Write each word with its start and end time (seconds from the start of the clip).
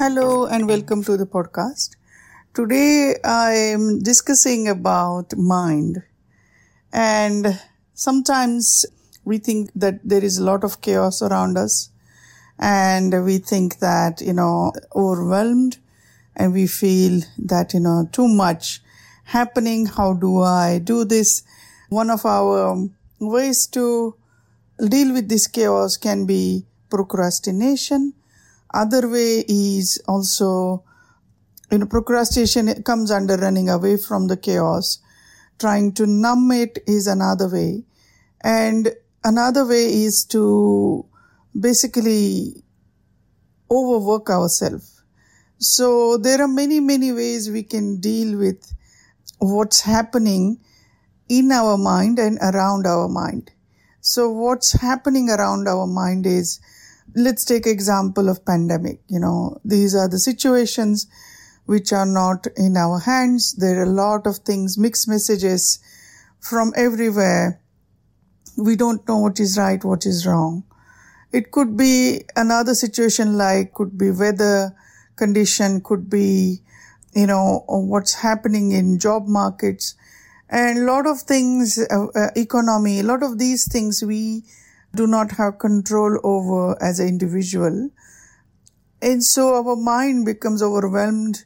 Hello 0.00 0.46
and 0.46 0.66
welcome 0.66 1.04
to 1.04 1.18
the 1.18 1.26
podcast. 1.26 1.96
Today 2.54 3.16
I 3.22 3.52
am 3.52 3.98
discussing 3.98 4.66
about 4.66 5.36
mind. 5.36 6.02
And 6.90 7.60
sometimes 7.92 8.86
we 9.26 9.36
think 9.36 9.70
that 9.74 10.00
there 10.02 10.24
is 10.24 10.38
a 10.38 10.42
lot 10.42 10.64
of 10.64 10.80
chaos 10.80 11.20
around 11.20 11.58
us 11.58 11.90
and 12.58 13.12
we 13.26 13.36
think 13.36 13.80
that, 13.80 14.22
you 14.22 14.32
know, 14.32 14.72
overwhelmed 14.96 15.76
and 16.34 16.54
we 16.54 16.66
feel 16.66 17.20
that, 17.36 17.74
you 17.74 17.80
know, 17.80 18.08
too 18.10 18.26
much 18.26 18.80
happening. 19.24 19.84
How 19.84 20.14
do 20.14 20.40
I 20.40 20.78
do 20.78 21.04
this? 21.04 21.42
One 21.90 22.08
of 22.08 22.24
our 22.24 22.88
ways 23.18 23.66
to 23.72 24.14
deal 24.82 25.12
with 25.12 25.28
this 25.28 25.46
chaos 25.46 25.98
can 25.98 26.24
be 26.24 26.64
procrastination 26.88 28.14
other 28.72 29.08
way 29.08 29.44
is 29.48 30.02
also, 30.06 30.84
you 31.70 31.78
know, 31.78 31.86
procrastination 31.86 32.82
comes 32.82 33.10
under 33.10 33.36
running 33.36 33.68
away 33.68 33.96
from 33.96 34.28
the 34.28 34.36
chaos. 34.36 34.98
Trying 35.58 35.92
to 35.94 36.06
numb 36.06 36.50
it 36.52 36.78
is 36.86 37.06
another 37.06 37.48
way. 37.48 37.84
And 38.42 38.94
another 39.22 39.66
way 39.66 40.02
is 40.04 40.24
to 40.26 41.04
basically 41.58 42.64
overwork 43.70 44.30
ourselves. 44.30 45.02
So 45.58 46.16
there 46.16 46.40
are 46.40 46.48
many, 46.48 46.80
many 46.80 47.12
ways 47.12 47.50
we 47.50 47.62
can 47.62 48.00
deal 48.00 48.38
with 48.38 48.72
what's 49.38 49.82
happening 49.82 50.60
in 51.28 51.52
our 51.52 51.76
mind 51.76 52.18
and 52.18 52.38
around 52.40 52.86
our 52.86 53.08
mind. 53.08 53.50
So 54.00 54.30
what's 54.30 54.72
happening 54.72 55.28
around 55.28 55.68
our 55.68 55.86
mind 55.86 56.24
is 56.26 56.60
let's 57.14 57.44
take 57.44 57.66
example 57.66 58.28
of 58.28 58.44
pandemic 58.44 59.00
you 59.08 59.18
know. 59.18 59.60
These 59.64 59.94
are 59.94 60.08
the 60.08 60.18
situations 60.18 61.06
which 61.66 61.92
are 61.92 62.06
not 62.06 62.46
in 62.56 62.76
our 62.76 62.98
hands. 62.98 63.54
There 63.54 63.78
are 63.80 63.84
a 63.84 63.96
lot 64.04 64.26
of 64.26 64.38
things 64.38 64.76
mixed 64.76 65.08
messages 65.08 65.78
from 66.40 66.72
everywhere. 66.76 67.60
We 68.56 68.76
don't 68.76 69.06
know 69.06 69.18
what 69.18 69.38
is 69.40 69.56
right 69.56 69.82
what 69.84 70.06
is 70.06 70.26
wrong. 70.26 70.64
It 71.32 71.52
could 71.52 71.76
be 71.76 72.24
another 72.34 72.74
situation 72.74 73.38
like 73.38 73.74
could 73.74 73.96
be 73.96 74.10
weather 74.10 74.74
condition 75.16 75.80
could 75.80 76.10
be 76.10 76.60
you 77.14 77.26
know 77.26 77.64
what's 77.68 78.14
happening 78.14 78.72
in 78.72 78.98
job 78.98 79.26
markets. 79.26 79.94
And 80.48 80.78
a 80.80 80.82
lot 80.92 81.06
of 81.06 81.20
things 81.20 81.78
uh, 81.78 82.06
uh, 82.14 82.30
economy 82.34 83.00
a 83.00 83.04
lot 83.04 83.22
of 83.22 83.38
these 83.38 83.68
things 83.68 84.02
we 84.02 84.42
do 84.94 85.06
not 85.06 85.32
have 85.32 85.58
control 85.58 86.18
over 86.24 86.82
as 86.82 86.98
an 86.98 87.08
individual. 87.08 87.90
And 89.02 89.22
so 89.24 89.54
our 89.54 89.76
mind 89.76 90.24
becomes 90.24 90.62
overwhelmed. 90.62 91.44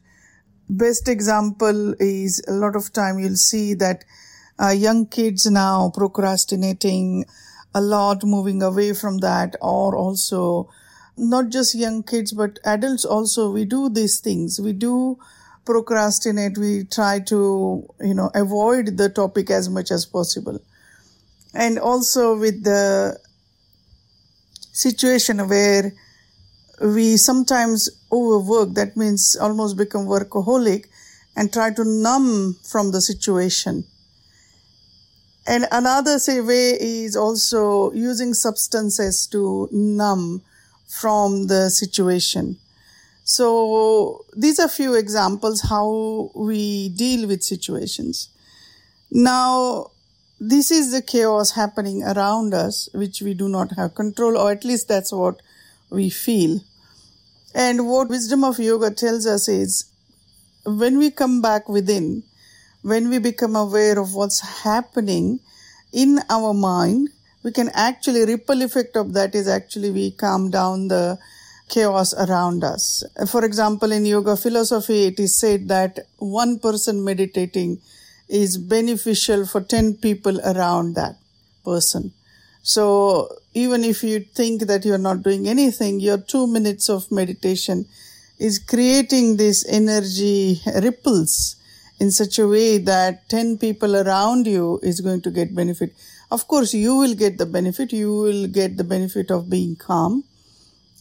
Best 0.68 1.08
example 1.08 1.94
is 2.00 2.42
a 2.48 2.52
lot 2.52 2.74
of 2.74 2.92
time 2.92 3.18
you'll 3.18 3.36
see 3.36 3.74
that 3.74 4.04
uh, 4.60 4.70
young 4.70 5.06
kids 5.06 5.46
now 5.46 5.90
procrastinating 5.94 7.26
a 7.74 7.80
lot, 7.80 8.24
moving 8.24 8.62
away 8.62 8.92
from 8.94 9.18
that, 9.18 9.56
or 9.60 9.96
also 9.96 10.70
not 11.16 11.50
just 11.50 11.74
young 11.74 12.02
kids, 12.02 12.32
but 12.32 12.58
adults 12.64 13.04
also. 13.04 13.50
We 13.50 13.64
do 13.64 13.88
these 13.88 14.20
things. 14.20 14.60
We 14.60 14.72
do 14.72 15.18
procrastinate. 15.64 16.56
We 16.56 16.84
try 16.84 17.20
to, 17.20 17.86
you 18.00 18.14
know, 18.14 18.30
avoid 18.34 18.96
the 18.96 19.08
topic 19.08 19.50
as 19.50 19.68
much 19.68 19.90
as 19.90 20.06
possible. 20.06 20.60
And 21.52 21.78
also 21.78 22.36
with 22.36 22.64
the 22.64 23.18
situation 24.74 25.38
where 25.48 25.92
we 26.82 27.16
sometimes 27.16 27.88
overwork, 28.12 28.74
that 28.74 28.96
means 28.96 29.36
almost 29.40 29.76
become 29.76 30.06
workaholic 30.06 30.86
and 31.36 31.52
try 31.52 31.72
to 31.72 31.84
numb 31.84 32.56
from 32.62 32.90
the 32.90 33.00
situation. 33.00 33.84
And 35.46 35.66
another 35.70 36.18
say 36.18 36.40
way 36.40 36.70
is 36.80 37.16
also 37.16 37.92
using 37.92 38.34
substances 38.34 39.26
to 39.28 39.68
numb 39.70 40.42
from 40.86 41.46
the 41.46 41.70
situation. 41.70 42.56
So 43.24 44.24
these 44.36 44.58
are 44.58 44.68
few 44.68 44.94
examples 44.94 45.62
how 45.62 46.30
we 46.34 46.90
deal 46.90 47.28
with 47.28 47.42
situations. 47.42 48.28
Now, 49.10 49.90
this 50.50 50.70
is 50.70 50.92
the 50.92 51.00
chaos 51.00 51.52
happening 51.52 52.02
around 52.02 52.52
us, 52.52 52.88
which 52.92 53.22
we 53.22 53.32
do 53.32 53.48
not 53.48 53.72
have 53.76 53.94
control, 53.94 54.36
or 54.36 54.52
at 54.52 54.64
least 54.64 54.88
that's 54.88 55.12
what 55.12 55.40
we 55.88 56.10
feel. 56.10 56.60
And 57.54 57.88
what 57.88 58.10
wisdom 58.10 58.44
of 58.44 58.58
yoga 58.58 58.90
tells 58.90 59.26
us 59.26 59.48
is 59.48 59.86
when 60.66 60.98
we 60.98 61.10
come 61.10 61.40
back 61.40 61.68
within, 61.68 62.24
when 62.82 63.08
we 63.08 63.18
become 63.18 63.56
aware 63.56 63.98
of 63.98 64.14
what's 64.14 64.40
happening 64.64 65.40
in 65.92 66.20
our 66.28 66.52
mind, 66.52 67.08
we 67.42 67.50
can 67.50 67.70
actually 67.72 68.26
ripple 68.26 68.60
effect 68.60 68.96
of 68.96 69.14
that 69.14 69.34
is 69.34 69.48
actually 69.48 69.90
we 69.90 70.10
calm 70.10 70.50
down 70.50 70.88
the 70.88 71.18
chaos 71.70 72.12
around 72.12 72.64
us. 72.64 73.02
For 73.30 73.44
example, 73.44 73.92
in 73.92 74.04
yoga 74.04 74.36
philosophy, 74.36 75.04
it 75.04 75.18
is 75.18 75.38
said 75.38 75.68
that 75.68 76.00
one 76.18 76.58
person 76.58 77.02
meditating 77.02 77.80
is 78.28 78.56
beneficial 78.56 79.46
for 79.46 79.60
10 79.60 79.94
people 79.94 80.40
around 80.40 80.94
that 80.94 81.16
person. 81.64 82.12
So 82.62 83.28
even 83.52 83.84
if 83.84 84.02
you 84.02 84.20
think 84.20 84.62
that 84.62 84.84
you're 84.84 84.98
not 84.98 85.22
doing 85.22 85.46
anything, 85.48 86.00
your 86.00 86.18
two 86.18 86.46
minutes 86.46 86.88
of 86.88 87.12
meditation 87.12 87.86
is 88.38 88.58
creating 88.58 89.36
this 89.36 89.66
energy 89.68 90.60
ripples 90.82 91.56
in 92.00 92.10
such 92.10 92.38
a 92.38 92.48
way 92.48 92.78
that 92.78 93.28
10 93.28 93.58
people 93.58 93.96
around 93.96 94.46
you 94.46 94.80
is 94.82 95.00
going 95.00 95.20
to 95.22 95.30
get 95.30 95.54
benefit. 95.54 95.94
Of 96.30 96.48
course, 96.48 96.74
you 96.74 96.96
will 96.96 97.14
get 97.14 97.38
the 97.38 97.46
benefit. 97.46 97.92
You 97.92 98.12
will 98.12 98.48
get 98.48 98.76
the 98.76 98.84
benefit 98.84 99.30
of 99.30 99.48
being 99.48 99.76
calm. 99.76 100.24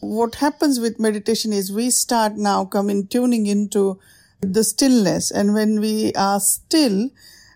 What 0.01 0.35
happens 0.35 0.79
with 0.79 0.99
meditation 0.99 1.53
is 1.53 1.71
we 1.71 1.89
start 1.89 2.33
now 2.35 2.65
coming 2.65 3.07
tuning 3.07 3.47
into 3.47 3.99
the 4.43 4.63
stillness. 4.63 5.31
And 5.31 5.53
when 5.53 5.79
we 5.79 6.13
are 6.13 6.39
still, 6.39 7.09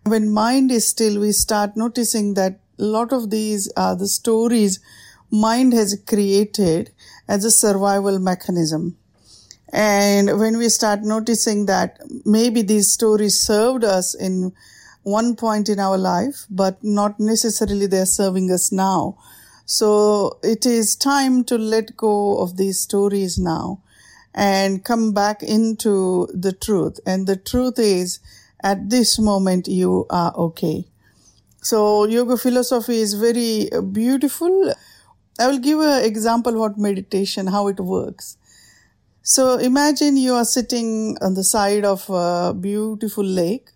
when 0.04 0.32
mind 0.32 0.72
is 0.72 0.88
still, 0.88 1.20
we 1.20 1.32
start 1.32 1.76
noticing 1.76 2.36
that 2.36 2.60
a 2.80 2.84
lot 2.84 3.12
of 3.12 3.30
these 3.30 3.72
are 3.76 3.96
the 3.96 4.08
stories 4.08 4.80
mind 5.30 5.74
has 5.74 6.02
created 6.08 6.92
as 7.28 7.44
a 7.44 7.52
survival 7.52 8.20
mechanism. 8.20 8.98
And 9.74 10.40
when 10.40 10.58
we 10.58 10.70
start 10.70 11.02
noticing 11.02 11.66
that 11.66 12.00
maybe 12.26 12.62
these 12.62 12.92
stories 12.92 13.38
served 13.38 13.84
us 13.84 14.16
in 14.16 14.54
one 15.04 15.36
point 15.36 15.68
in 15.68 15.80
our 15.80 15.98
life, 15.98 16.46
but 16.50 16.82
not 16.84 17.20
necessarily 17.20 17.88
they're 17.88 18.06
serving 18.06 18.52
us 18.52 18.72
now. 18.72 19.18
So 19.66 20.40
it 20.44 20.66
is 20.66 20.96
time 20.96 21.44
to 21.46 21.58
let 21.58 21.98
go 21.98 22.38
of 22.40 22.56
these 22.56 22.80
stories 22.80 23.38
now 23.38 23.82
and 24.38 24.86
come 24.86 25.14
back 25.14 25.42
into 25.42 26.28
the 26.32 26.54
truth. 26.54 27.00
And 27.08 27.26
the 27.26 27.36
truth 27.36 27.80
is, 27.80 28.20
at 28.64 28.92
this 28.92 29.18
moment, 29.18 29.68
you 29.68 30.06
are 30.12 30.32
okay. 30.36 30.86
So 31.64 32.06
yoga 32.06 32.38
philosophy 32.38 33.00
is 33.00 33.16
very 33.16 33.68
beautiful. 33.92 34.76
I 35.40 35.48
will 35.48 35.58
give 35.58 35.80
an 35.80 36.06
example 36.06 36.54
what 36.54 36.78
meditation, 36.78 37.48
how 37.48 37.68
it 37.68 37.80
works. 37.80 38.38
So 39.24 39.58
imagine 39.58 40.18
you 40.18 40.36
are 40.36 40.46
sitting 40.46 41.18
on 41.20 41.34
the 41.34 41.44
side 41.44 41.84
of 41.84 42.08
a 42.10 42.54
beautiful 42.54 43.26
lake 43.26 43.72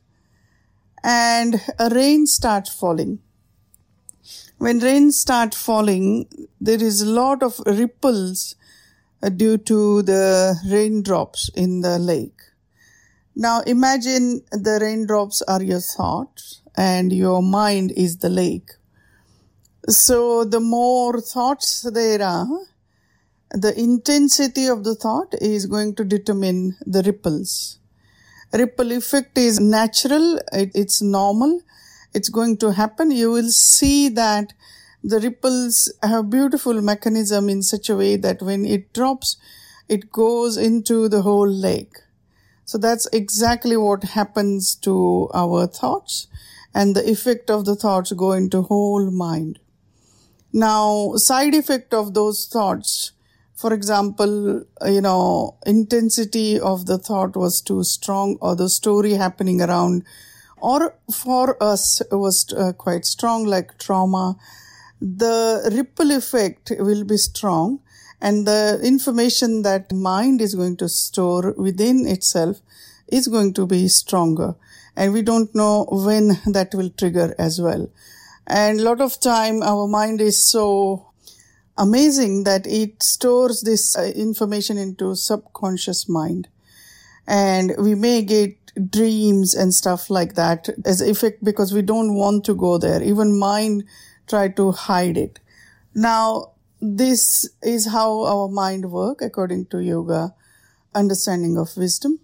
and 1.04 1.60
a 1.80 1.90
rain 1.90 2.28
starts 2.28 2.72
falling. 2.72 3.18
When 4.60 4.78
rain 4.78 5.12
starts 5.12 5.60
falling, 5.60 6.28
there 6.62 6.82
is 6.82 7.02
a 7.02 7.10
lot 7.10 7.42
of 7.42 7.60
ripples 7.66 8.56
Uh, 9.24 9.30
due 9.30 9.56
to 9.56 10.02
the 10.02 10.56
raindrops 10.68 11.52
in 11.56 11.82
the 11.82 12.00
lake. 12.00 12.42
Now 13.36 13.62
imagine 13.62 14.42
the 14.52 14.80
raindrops 14.82 15.44
are 15.44 15.62
your 15.62 15.80
thoughts 15.80 16.62
and 16.76 17.14
your 17.14 17.44
mind 17.44 17.92
is 17.92 18.18
the 18.18 18.30
lake. 18.30 18.72
So 19.88 20.44
the 20.44 20.60
more 20.60 21.22
thoughts 21.22 21.82
there 21.82 22.24
are, 22.24 22.48
the 23.52 23.80
intensity 23.80 24.66
of 24.66 24.84
the 24.84 24.96
thought 24.96 25.36
is 25.40 25.68
going 25.68 25.94
to 25.96 26.04
determine 26.04 26.78
the 26.88 27.04
ripples. 27.04 27.78
Ripple 28.52 28.92
effect 28.92 29.38
is 29.38 29.60
natural, 29.60 30.40
it, 30.52 30.72
it's 30.74 31.00
normal, 31.00 31.62
it's 32.16 32.30
going 32.30 32.58
to 32.58 32.72
happen. 32.72 33.12
You 33.12 33.30
will 33.32 33.52
see 33.52 34.10
that 34.10 34.54
the 35.04 35.20
ripples 35.20 35.92
have 36.04 36.30
beautiful 36.30 36.82
mechanism 36.82 37.50
in 37.50 37.64
such 37.64 37.90
a 37.90 37.96
way 37.96 38.16
that 38.18 38.42
when 38.42 38.66
it 38.66 38.94
drops, 38.94 39.38
it 39.90 40.12
goes 40.12 40.58
into 40.58 41.10
the 41.10 41.24
whole 41.24 41.48
lake. 41.48 41.98
So 42.66 42.78
that's 42.78 43.08
exactly 43.12 43.76
what 43.76 44.04
happens 44.04 44.76
to 44.76 45.30
our 45.34 45.68
thoughts 45.68 46.28
and 46.74 46.96
the 46.96 47.10
effect 47.10 47.50
of 47.50 47.66
the 47.66 47.76
thoughts 47.76 48.12
go 48.14 48.32
into 48.32 48.62
whole 48.62 49.12
mind. 49.12 49.60
Now, 50.54 51.16
side 51.16 51.54
effect 51.54 51.94
of 51.94 52.14
those 52.14 52.46
thoughts, 52.46 53.12
for 53.56 53.74
example, 53.74 54.64
you 54.86 55.02
know, 55.02 55.56
intensity 55.66 56.60
of 56.60 56.86
the 56.86 56.98
thought 56.98 57.36
was 57.36 57.62
too 57.62 57.84
strong 57.84 58.38
or 58.42 58.56
the 58.56 58.70
story 58.70 59.14
happening 59.14 59.62
around 59.62 60.04
or 60.58 60.94
for 61.12 61.62
us 61.62 62.02
was 62.12 62.54
uh, 62.54 62.72
quite 62.74 63.06
strong 63.06 63.46
like 63.46 63.78
trauma. 63.78 64.38
The 65.02 65.72
ripple 65.74 66.12
effect 66.12 66.72
will 66.78 67.04
be 67.04 67.18
strong 67.18 67.80
and 68.22 68.46
the 68.46 68.80
information 68.84 69.64
that 69.64 69.92
mind 69.92 70.42
is 70.42 70.54
going 70.54 70.78
to 70.78 70.88
store 70.88 71.54
within 71.58 72.08
itself 72.08 72.62
is 73.08 73.28
going 73.28 73.54
to 73.56 73.66
be 73.66 73.88
stronger. 73.88 74.56
And 74.96 75.12
we 75.12 75.24
don't 75.24 75.54
know 75.56 75.88
when 75.90 76.40
that 76.46 76.76
will 76.76 76.92
trigger 76.92 77.36
as 77.40 77.60
well. 77.60 77.90
And 78.46 78.80
a 78.80 78.84
lot 78.84 79.02
of 79.02 79.20
time 79.20 79.64
our 79.64 79.88
mind 79.88 80.22
is 80.22 80.44
so 80.44 81.08
amazing 81.78 82.44
that 82.44 82.68
it 82.68 83.02
stores 83.02 83.62
this 83.62 83.98
uh, 83.98 84.12
information 84.16 84.78
into 84.78 85.16
subconscious 85.16 86.08
mind. 86.08 86.48
And 87.28 87.74
we 87.80 87.96
may 87.96 88.22
get 88.22 88.58
dreams 88.90 89.54
and 89.54 89.74
stuff 89.74 90.10
like 90.10 90.36
that 90.36 90.70
as 90.86 91.02
effect 91.02 91.44
because 91.44 91.74
we 91.74 91.82
don't 91.82 92.16
want 92.16 92.46
to 92.46 92.56
go 92.56 92.78
there. 92.78 93.02
Even 93.02 93.38
mind 93.38 93.84
try 94.32 94.48
to 94.62 94.72
hide 94.72 95.18
it. 95.18 95.40
Now 95.94 96.54
this 96.82 97.24
is 97.62 97.88
how 97.96 98.10
our 98.34 98.48
mind 98.48 98.92
work 98.92 99.22
according 99.22 99.66
to 99.68 99.80
yoga 99.80 100.34
understanding 100.96 101.58
of 101.58 101.76
wisdom. 101.78 102.20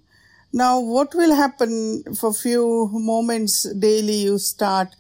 Now 0.52 0.80
what 0.80 1.14
will 1.14 1.36
happen 1.36 2.16
for 2.20 2.34
few 2.34 2.90
moments 2.94 3.64
daily 3.88 4.18
you 4.24 4.40
start 4.40 4.96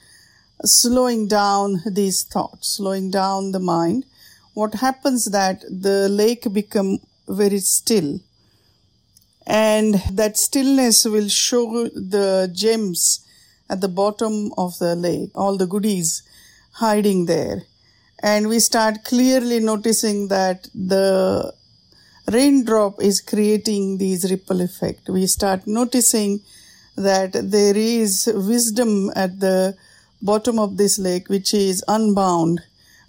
slowing 0.63 1.27
down 1.27 1.81
these 1.86 2.24
thoughts 2.24 2.75
slowing 2.77 3.09
down 3.12 3.51
the 3.51 3.59
mind. 3.59 4.06
What 4.54 4.75
happens 4.75 5.25
that 5.25 5.62
the 5.69 6.09
lake 6.09 6.51
become 6.51 7.00
very 7.27 7.59
still. 7.59 8.19
And 9.45 9.95
that 10.12 10.38
stillness 10.38 11.06
will 11.06 11.30
show 11.30 11.88
the 11.88 12.51
gems 12.54 13.25
at 13.69 13.81
the 13.81 13.88
bottom 13.88 14.51
of 14.57 14.77
the 14.80 14.95
lake 14.95 15.31
all 15.36 15.57
the 15.57 15.68
goodies 15.68 16.24
hiding 16.80 17.26
there 17.26 17.64
and 18.22 18.48
we 18.48 18.60
start 18.60 19.04
clearly 19.04 19.60
noticing 19.60 20.28
that 20.28 20.68
the 20.74 21.54
raindrop 22.32 23.02
is 23.02 23.22
creating 23.22 23.98
these 23.98 24.30
ripple 24.30 24.62
effect. 24.62 25.08
We 25.08 25.28
start 25.28 25.68
noticing 25.68 26.42
that 26.96 27.34
there 27.34 27.78
is 27.78 28.30
wisdom 28.34 29.12
at 29.16 29.40
the 29.40 29.78
bottom 30.22 30.58
of 30.58 30.78
this 30.78 30.98
lake, 30.98 31.30
which 31.30 31.54
is 31.54 31.84
unbound, 31.88 32.62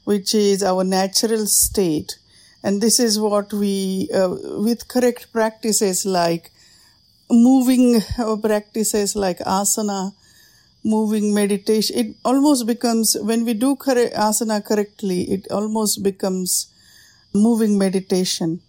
which 0.05 0.35
is 0.35 0.62
our 0.62 0.85
natural 0.85 1.47
state. 1.47 2.19
And 2.62 2.82
this 2.82 3.00
is 3.00 3.19
what 3.19 3.53
we, 3.53 4.11
uh, 4.15 4.37
with 4.59 4.88
correct 4.88 5.32
practices 5.32 6.05
like 6.05 6.50
moving 7.31 8.03
practices 8.43 9.17
like 9.17 9.38
asana, 9.38 10.12
moving 10.84 11.34
meditation, 11.34 11.96
it 11.96 12.16
almost 12.25 12.66
becomes, 12.66 13.16
when 13.20 13.44
we 13.44 13.54
do 13.54 13.76
asana 13.76 14.64
correctly, 14.64 15.22
it 15.22 15.46
almost 15.50 16.02
becomes 16.02 16.72
moving 17.34 17.78
meditation. 17.78 18.60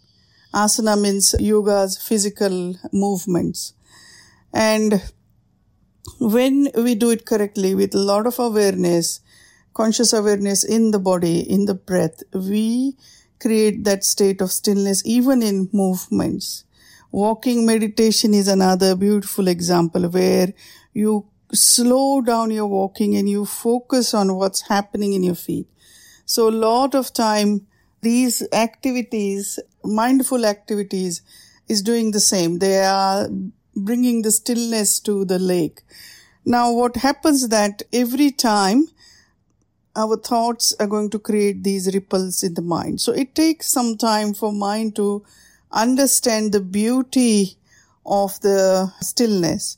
Asana 0.54 1.00
means 1.00 1.36
yoga's 1.40 1.98
physical 1.98 2.76
movements. 2.92 3.74
And 4.54 5.02
when 6.20 6.70
we 6.76 6.96
do 6.96 7.12
it 7.12 7.26
correctly 7.26 7.76
with 7.76 7.94
a 7.94 8.00
lot 8.00 8.26
of 8.26 8.40
awareness, 8.40 9.22
conscious 9.74 10.12
awareness 10.12 10.64
in 10.64 10.92
the 10.92 11.00
body, 11.00 11.40
in 11.40 11.66
the 11.66 11.76
breath, 11.76 12.24
we 12.34 12.98
create 13.40 13.84
that 13.86 14.04
state 14.04 14.42
of 14.42 14.52
stillness 14.52 15.06
even 15.06 15.42
in 15.42 15.70
movements. 15.72 16.66
Walking 17.12 17.66
meditation 17.66 18.34
is 18.34 18.48
another 18.48 18.96
beautiful 18.96 19.48
example 19.48 20.10
where 20.10 20.54
you 20.94 21.28
slow 21.54 22.22
down 22.22 22.52
your 22.52 22.68
walking 22.68 23.16
and 23.16 23.30
you 23.30 23.46
focus 23.46 24.14
on 24.14 24.36
what's 24.36 24.68
happening 24.68 25.14
in 25.14 25.24
your 25.24 25.36
feet. 25.36 25.68
So 26.26 26.48
a 26.48 26.52
lot 26.52 26.96
of 26.96 27.12
time, 27.14 27.68
these 28.02 28.48
activities, 28.54 29.60
mindful 29.84 30.46
activities 30.46 31.22
is 31.68 31.82
doing 31.82 32.12
the 32.12 32.20
same. 32.20 32.60
They 32.60 32.84
are 32.84 33.28
bringing 33.76 34.22
the 34.22 34.32
stillness 34.32 35.00
to 35.02 35.26
the 35.26 35.40
lake. 35.40 35.82
Now 36.46 36.72
what 36.72 36.98
happens 36.98 37.50
that 37.50 37.84
every 37.92 38.32
time 38.32 38.88
our 39.96 40.18
thoughts 40.18 40.74
are 40.80 40.88
going 40.88 41.10
to 41.10 41.20
create 41.20 41.64
these 41.64 41.94
ripples 41.94 42.44
in 42.44 42.54
the 42.54 42.62
mind. 42.62 43.02
So 43.02 43.12
it 43.12 43.34
takes 43.36 43.68
some 43.68 43.98
time 43.98 44.34
for 44.34 44.52
mind 44.52 44.96
to 44.98 45.26
understand 45.72 46.52
the 46.52 46.62
beauty 46.62 47.58
of 48.06 48.40
the 48.42 48.94
stillness. 49.02 49.78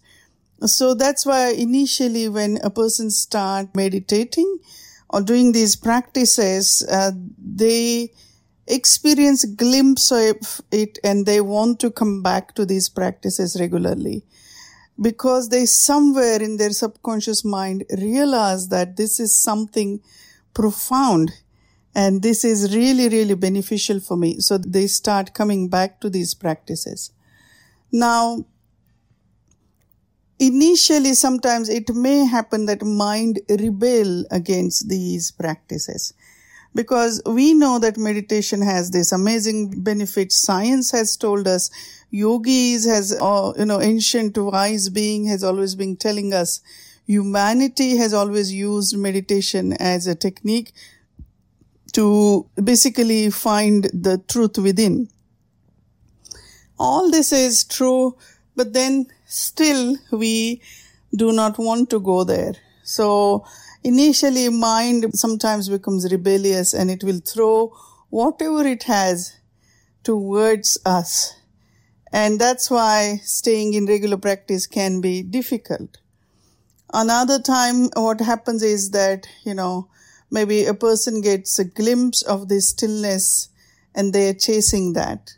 So 0.65 0.93
that's 0.93 1.25
why 1.25 1.49
initially 1.49 2.29
when 2.29 2.59
a 2.63 2.69
person 2.69 3.09
start 3.09 3.75
meditating 3.75 4.59
or 5.09 5.21
doing 5.21 5.51
these 5.51 5.75
practices, 5.75 6.85
uh, 6.89 7.11
they 7.37 8.11
experience 8.67 9.43
glimpse 9.43 10.11
of 10.11 10.61
it 10.71 10.99
and 11.03 11.25
they 11.25 11.41
want 11.41 11.79
to 11.79 11.91
come 11.91 12.21
back 12.21 12.53
to 12.55 12.65
these 12.65 12.89
practices 12.89 13.57
regularly 13.59 14.23
because 14.99 15.49
they 15.49 15.65
somewhere 15.65 16.41
in 16.41 16.57
their 16.57 16.69
subconscious 16.69 17.43
mind 17.43 17.83
realize 17.97 18.69
that 18.69 18.97
this 18.97 19.19
is 19.19 19.35
something 19.35 19.99
profound 20.53 21.31
and 21.95 22.21
this 22.21 22.45
is 22.45 22.73
really, 22.75 23.09
really 23.09 23.33
beneficial 23.33 23.99
for 23.99 24.15
me. 24.15 24.39
So 24.39 24.57
they 24.57 24.87
start 24.87 25.33
coming 25.33 25.67
back 25.67 25.99
to 26.01 26.09
these 26.09 26.33
practices. 26.33 27.11
Now, 27.91 28.45
initially 30.41 31.13
sometimes 31.13 31.69
it 31.69 31.93
may 31.93 32.25
happen 32.25 32.65
that 32.65 32.81
mind 32.81 33.39
rebel 33.47 34.25
against 34.31 34.89
these 34.89 35.29
practices. 35.29 36.13
Because 36.73 37.21
we 37.25 37.53
know 37.53 37.77
that 37.79 37.97
meditation 37.97 38.61
has 38.61 38.89
this 38.89 39.11
amazing 39.11 39.83
benefit. 39.83 40.31
Science 40.31 40.89
has 40.91 41.15
told 41.15 41.47
us 41.47 41.69
yogis 42.09 42.85
has 42.85 43.15
uh, 43.21 43.53
you 43.57 43.65
know 43.65 43.79
ancient 43.81 44.37
wise 44.37 44.89
being 44.89 45.25
has 45.25 45.43
always 45.43 45.75
been 45.75 45.95
telling 45.95 46.33
us 46.33 46.61
humanity 47.05 47.97
has 47.97 48.13
always 48.13 48.51
used 48.51 48.97
meditation 48.97 49.73
as 49.73 50.07
a 50.07 50.15
technique 50.15 50.73
to 51.93 52.49
basically 52.61 53.29
find 53.29 53.85
the 53.93 54.17
truth 54.27 54.57
within. 54.57 55.07
All 56.79 57.11
this 57.11 57.31
is 57.31 57.63
true 57.63 58.17
but 58.55 58.73
then 58.73 59.07
still 59.31 59.95
we 60.11 60.61
do 61.15 61.31
not 61.31 61.57
want 61.57 61.89
to 61.89 61.99
go 61.99 62.23
there. 62.23 62.53
So 62.83 63.45
initially 63.83 64.49
mind 64.49 65.05
sometimes 65.13 65.69
becomes 65.69 66.11
rebellious 66.11 66.73
and 66.73 66.91
it 66.91 67.03
will 67.03 67.19
throw 67.19 67.73
whatever 68.09 68.65
it 68.67 68.83
has 68.83 69.37
towards 70.03 70.79
us. 70.85 71.35
And 72.11 72.39
that's 72.39 72.69
why 72.69 73.21
staying 73.23 73.73
in 73.73 73.85
regular 73.85 74.17
practice 74.17 74.67
can 74.67 74.99
be 74.99 75.23
difficult. 75.23 75.97
Another 76.93 77.39
time 77.39 77.89
what 77.95 78.19
happens 78.19 78.63
is 78.63 78.91
that, 78.91 79.27
you 79.45 79.53
know, 79.53 79.87
maybe 80.29 80.65
a 80.65 80.73
person 80.73 81.21
gets 81.21 81.57
a 81.57 81.63
glimpse 81.63 82.21
of 82.21 82.49
this 82.49 82.69
stillness 82.69 83.47
and 83.95 84.11
they're 84.11 84.33
chasing 84.33 84.93
that. 84.93 85.35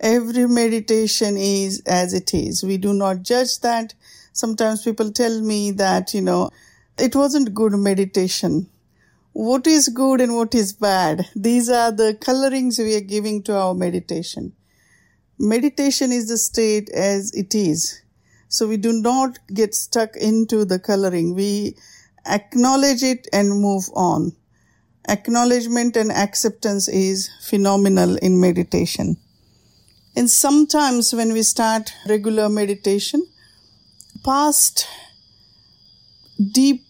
Every 0.00 0.46
meditation 0.48 1.36
is 1.36 1.80
as 1.86 2.14
it 2.14 2.34
is. 2.34 2.62
We 2.64 2.78
do 2.78 2.94
not 2.94 3.22
judge 3.22 3.60
that. 3.60 3.94
Sometimes 4.32 4.82
people 4.82 5.12
tell 5.12 5.40
me 5.40 5.72
that, 5.72 6.14
you 6.14 6.22
know, 6.22 6.50
it 6.98 7.16
wasn't 7.16 7.54
good 7.54 7.72
meditation. 7.72 8.68
What 9.32 9.66
is 9.66 9.88
good 9.88 10.20
and 10.20 10.34
what 10.36 10.54
is 10.54 10.72
bad? 10.72 11.28
These 11.36 11.70
are 11.70 11.92
the 11.92 12.16
colorings 12.20 12.78
we 12.78 12.96
are 12.96 13.00
giving 13.00 13.42
to 13.44 13.56
our 13.56 13.74
meditation. 13.74 14.52
Meditation 15.38 16.12
is 16.12 16.28
the 16.28 16.38
state 16.38 16.90
as 16.90 17.32
it 17.34 17.54
is. 17.54 18.02
So 18.48 18.68
we 18.68 18.76
do 18.76 18.92
not 18.92 19.38
get 19.52 19.74
stuck 19.74 20.16
into 20.16 20.64
the 20.64 20.78
coloring. 20.78 21.34
We 21.34 21.76
acknowledge 22.26 23.02
it 23.02 23.28
and 23.32 23.60
move 23.60 23.84
on. 23.94 24.32
acknowledgement 25.08 25.96
and 25.96 26.12
acceptance 26.12 26.88
is 26.88 27.30
phenomenal 27.42 28.16
in 28.16 28.40
meditation. 28.40 29.16
And 30.18 30.28
sometimes 30.28 31.14
when 31.14 31.32
we 31.32 31.44
start 31.44 31.92
regular 32.08 32.48
meditation, 32.48 33.24
past 34.24 34.88
deep 36.36 36.84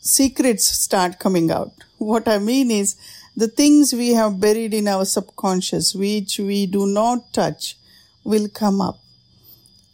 secrets 0.00 0.64
start 0.64 1.18
coming 1.18 1.50
out. 1.50 1.74
What 1.98 2.26
I 2.26 2.38
mean 2.38 2.70
is 2.70 2.96
the 3.36 3.48
things 3.48 3.92
we 3.92 4.14
have 4.14 4.40
buried 4.40 4.72
in 4.72 4.88
our 4.88 5.04
subconscious, 5.04 5.94
which 5.94 6.38
we 6.38 6.64
do 6.64 6.86
not 6.86 7.30
touch, 7.34 7.76
will 8.24 8.48
come 8.48 8.80
up. 8.80 9.00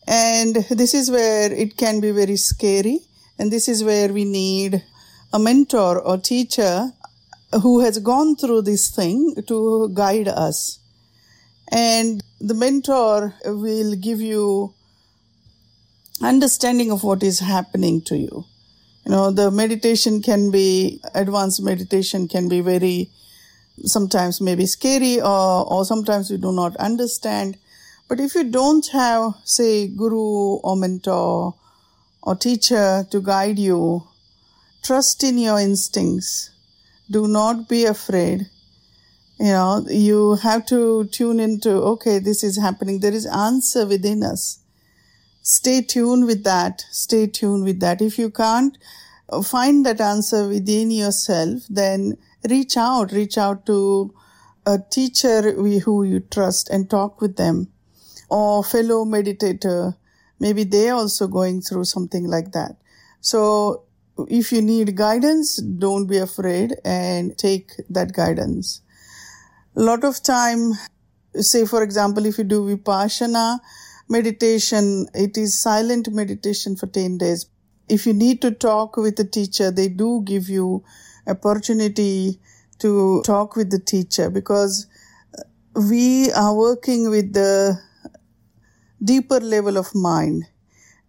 And 0.07 0.55
this 0.71 0.95
is 0.95 1.11
where 1.11 1.53
it 1.53 1.77
can 1.77 1.99
be 1.99 2.13
very 2.13 2.37
scary. 2.37 3.01
And 3.41 3.51
this 3.51 3.67
is 3.67 3.83
where 3.83 4.13
we 4.13 4.25
need 4.25 4.85
a 5.33 5.41
mentor 5.41 5.99
or 5.99 6.17
teacher 6.17 6.93
who 7.61 7.81
has 7.81 7.99
gone 7.99 8.37
through 8.37 8.63
this 8.63 8.89
thing 8.89 9.35
to 9.49 9.89
guide 9.93 10.29
us. 10.29 10.79
And 11.71 12.23
the 12.41 12.55
mentor 12.55 13.35
will 13.45 13.95
give 13.97 14.21
you 14.21 14.75
understanding 16.23 16.91
of 16.91 17.03
what 17.03 17.23
is 17.23 17.41
happening 17.41 18.03
to 18.03 18.17
you. 18.17 18.45
You 19.05 19.11
know, 19.11 19.31
the 19.31 19.51
meditation 19.51 20.23
can 20.23 20.51
be, 20.51 21.01
advanced 21.15 21.63
meditation 21.63 22.29
can 22.29 22.49
be 22.49 22.61
very, 22.61 23.11
sometimes 23.85 24.41
maybe 24.41 24.67
scary 24.67 25.21
or, 25.21 25.73
or 25.73 25.85
sometimes 25.85 26.31
you 26.31 26.39
do 26.39 26.53
not 26.53 26.77
understand. 26.77 27.59
But 28.09 28.21
if 28.21 28.35
you 28.35 28.45
don't 28.45 28.87
have, 28.89 29.35
say, 29.45 29.89
guru 29.89 30.57
or 30.63 30.77
mentor 30.77 31.55
or 32.23 32.37
teacher 32.37 33.07
to 33.11 33.21
guide 33.21 33.59
you, 33.59 34.07
trust 34.83 35.25
in 35.25 35.39
your 35.39 35.59
instincts. 35.59 36.51
Do 37.11 37.27
not 37.27 37.69
be 37.69 37.85
afraid. 37.85 38.49
You 39.43 39.49
know, 39.49 39.85
you 39.91 40.37
have 40.37 40.67
to 40.67 41.07
tune 41.07 41.41
into, 41.41 41.71
okay, 41.71 42.21
this 42.21 42.45
is 42.45 42.61
happening. 42.61 43.01
There 43.01 43.13
is 43.13 43.27
answer 43.27 43.85
within 43.85 44.23
us. 44.23 44.61
Stay 45.43 45.83
tuned 45.83 46.27
with 46.27 46.45
that. 46.45 46.85
Stay 46.93 47.27
tuned 47.27 47.65
with 47.65 47.81
that. 47.81 48.01
If 48.01 48.21
you 48.21 48.31
can't 48.31 48.79
find 49.45 49.85
that 49.85 50.01
answer 50.01 50.47
within 50.47 50.93
yourself, 50.93 51.63
then 51.69 52.19
reach 52.49 52.77
out, 52.77 53.11
reach 53.11 53.37
out 53.37 53.67
to 53.67 54.15
a 54.65 54.79
teacher 54.79 55.51
who 55.51 56.05
you 56.05 56.21
trust 56.21 56.71
and 56.71 56.89
talk 56.89 57.21
with 57.21 57.35
them 57.35 57.67
or 58.31 58.63
fellow 58.63 59.05
meditator. 59.05 59.97
Maybe 60.39 60.63
they're 60.63 60.95
also 60.95 61.27
going 61.27 61.63
through 61.63 61.87
something 61.87 62.29
like 62.29 62.53
that. 62.53 62.77
So 63.21 63.83
if 64.29 64.53
you 64.53 64.63
need 64.63 64.95
guidance, 64.95 65.57
don't 65.57 66.07
be 66.07 66.19
afraid 66.19 66.77
and 66.85 67.37
take 67.37 67.73
that 67.91 68.13
guidance. 68.13 68.83
Lot 69.75 70.05
of 70.05 70.23
time, 70.23 70.73
say 71.35 71.65
for 71.65 71.83
example, 71.83 72.27
if 72.27 72.37
you 72.37 72.45
do 72.45 72.77
Vipassana 72.77 73.59
meditation, 74.07 75.07
it 75.15 75.39
is 75.39 75.59
silent 75.59 76.13
meditation 76.13 76.77
for 76.77 76.87
10 76.87 77.17
days. 77.17 77.47
If 77.89 78.07
you 78.07 78.13
need 78.13 78.43
to 78.43 78.51
talk 78.51 78.99
with 78.99 79.17
the 79.17 79.25
teacher, 79.25 79.71
they 79.71 79.89
do 79.89 80.23
give 80.27 80.51
you 80.51 80.85
opportunity 81.27 82.39
to 82.81 83.23
talk 83.25 83.57
with 83.57 83.71
the 83.71 83.79
teacher 83.79 84.29
because 84.29 84.87
we 85.75 86.31
are 86.33 86.55
working 86.55 87.09
with 87.09 87.33
the 87.33 87.81
deeper 89.03 89.41
level 89.41 89.79
of 89.79 89.95
mind. 89.95 90.45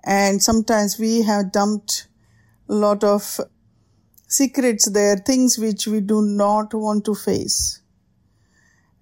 And 0.06 0.42
sometimes 0.42 0.98
we 0.98 1.24
have 1.24 1.52
dumped 1.52 2.08
a 2.70 2.74
lot 2.74 3.04
of 3.04 3.42
secrets 4.28 4.90
there, 4.90 5.18
things 5.18 5.58
which 5.58 5.86
we 5.86 6.00
do 6.00 6.22
not 6.22 6.74
want 6.74 7.04
to 7.06 7.14
face. 7.14 7.83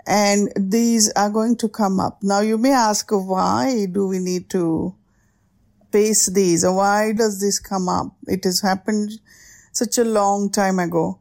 And 0.08 0.51
these 0.55 1.12
are 1.13 1.29
going 1.29 1.58
to 1.58 1.70
come 1.70 2.00
up. 2.00 2.24
Now 2.24 2.39
you 2.41 2.58
may 2.58 2.72
ask, 2.72 3.10
why 3.12 3.86
do 3.91 4.08
we 4.08 4.20
need 4.20 4.50
to 4.51 4.96
face 5.91 6.27
these? 6.27 6.65
Why 6.65 7.13
does 7.13 7.39
this 7.39 7.60
come 7.60 7.88
up? 7.88 8.15
It 8.27 8.43
has 8.43 8.62
happened 8.62 9.20
such 9.72 9.98
a 9.98 10.03
long 10.03 10.50
time 10.50 10.79
ago. 10.79 11.20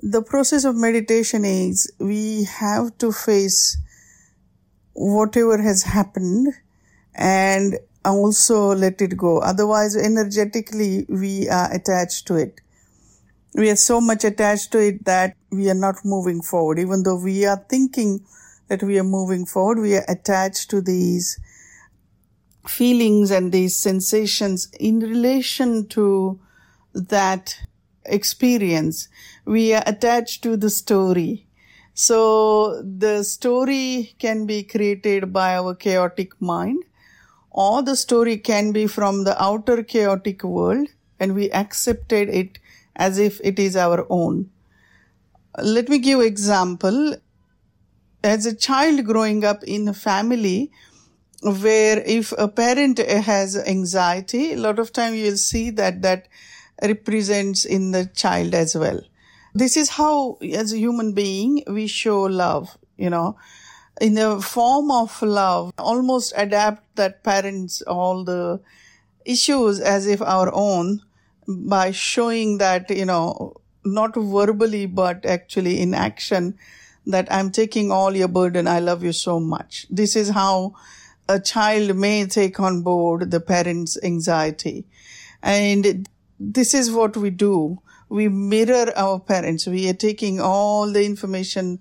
The 0.00 0.22
process 0.22 0.64
of 0.64 0.76
meditation 0.76 1.44
is 1.44 1.92
we 1.98 2.44
have 2.44 2.96
to 2.98 3.12
face 3.12 3.78
whatever 4.94 5.60
has 5.62 5.84
happened 5.84 6.54
and 7.14 7.78
also 8.04 8.74
let 8.74 9.00
it 9.00 9.16
go. 9.16 9.38
Otherwise, 9.38 9.96
energetically, 9.96 11.06
we 11.08 11.48
are 11.48 11.72
attached 11.72 12.26
to 12.28 12.36
it. 12.36 12.60
We 13.54 13.70
are 13.70 13.76
so 13.76 14.00
much 14.00 14.24
attached 14.24 14.72
to 14.72 14.78
it 14.78 15.04
that 15.04 15.36
we 15.50 15.70
are 15.70 15.74
not 15.74 16.04
moving 16.04 16.42
forward. 16.42 16.78
Even 16.78 17.02
though 17.02 17.20
we 17.22 17.44
are 17.46 17.64
thinking 17.68 18.24
that 18.68 18.82
we 18.82 18.98
are 18.98 19.04
moving 19.04 19.46
forward, 19.46 19.78
we 19.78 19.96
are 19.96 20.04
attached 20.08 20.70
to 20.70 20.80
these 20.80 21.38
feelings 22.66 23.30
and 23.30 23.50
these 23.50 23.74
sensations 23.74 24.68
in 24.78 25.00
relation 25.00 25.86
to 25.88 26.38
that 26.94 27.60
experience. 28.04 29.08
We 29.44 29.72
are 29.74 29.82
attached 29.86 30.42
to 30.42 30.56
the 30.56 30.70
story. 30.70 31.46
So 31.94 32.82
the 32.82 33.24
story 33.24 34.14
can 34.18 34.46
be 34.46 34.62
created 34.62 35.32
by 35.32 35.56
our 35.56 35.74
chaotic 35.74 36.40
mind 36.40 36.84
or 37.50 37.82
the 37.82 37.96
story 37.96 38.36
can 38.36 38.72
be 38.72 38.86
from 38.86 39.24
the 39.24 39.42
outer 39.42 39.82
chaotic 39.82 40.44
world 40.44 40.88
and 41.18 41.34
we 41.34 41.50
accepted 41.50 42.28
it 42.28 42.58
as 42.94 43.18
if 43.18 43.40
it 43.42 43.58
is 43.58 43.74
our 43.76 44.06
own. 44.10 44.50
Let 45.62 45.88
me 45.88 45.98
give 45.98 46.20
example. 46.20 47.16
As 48.22 48.46
a 48.46 48.54
child 48.54 49.04
growing 49.04 49.44
up 49.44 49.62
in 49.64 49.86
a 49.88 49.94
family 49.94 50.72
where 51.42 52.02
if 52.04 52.32
a 52.36 52.48
parent 52.48 52.98
has 52.98 53.56
anxiety, 53.56 54.54
a 54.54 54.56
lot 54.56 54.78
of 54.78 54.92
time 54.92 55.14
you'll 55.14 55.36
see 55.36 55.70
that 55.70 56.02
that 56.02 56.28
represents 56.82 57.64
in 57.64 57.92
the 57.92 58.06
child 58.06 58.54
as 58.54 58.74
well. 58.74 59.00
This 59.54 59.76
is 59.76 59.88
how, 59.90 60.38
as 60.52 60.72
a 60.72 60.78
human 60.78 61.12
being, 61.12 61.62
we 61.66 61.86
show 61.86 62.22
love, 62.22 62.76
you 62.96 63.10
know 63.10 63.36
in 64.00 64.14
the 64.14 64.40
form 64.40 64.90
of 64.90 65.20
love, 65.22 65.72
almost 65.78 66.32
adapt 66.36 66.96
that 66.96 67.22
parents 67.24 67.82
all 67.82 68.24
the 68.24 68.60
issues 69.24 69.80
as 69.80 70.06
if 70.06 70.22
our 70.22 70.52
own 70.54 71.02
by 71.46 71.90
showing 71.90 72.58
that, 72.58 72.90
you 72.90 73.04
know, 73.04 73.54
not 73.84 74.14
verbally, 74.14 74.86
but 74.86 75.24
actually 75.24 75.80
in 75.80 75.94
action 75.94 76.58
that 77.06 77.30
I'm 77.32 77.50
taking 77.50 77.90
all 77.90 78.14
your 78.14 78.28
burden. 78.28 78.68
I 78.68 78.80
love 78.80 79.02
you 79.02 79.12
so 79.12 79.40
much. 79.40 79.86
This 79.90 80.14
is 80.14 80.30
how 80.30 80.74
a 81.28 81.40
child 81.40 81.96
may 81.96 82.26
take 82.26 82.58
on 82.60 82.82
board 82.82 83.30
the 83.30 83.40
parent's 83.40 83.98
anxiety. 84.02 84.84
And 85.42 86.08
this 86.38 86.74
is 86.74 86.90
what 86.90 87.16
we 87.16 87.30
do. 87.30 87.80
We 88.08 88.28
mirror 88.28 88.92
our 88.96 89.20
parents. 89.20 89.66
We 89.66 89.88
are 89.88 89.94
taking 89.94 90.40
all 90.40 90.90
the 90.90 91.04
information 91.04 91.80